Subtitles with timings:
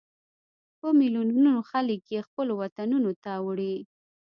[0.79, 3.75] په ملیونونو خلک یې خپلو وطنونو ته وړي.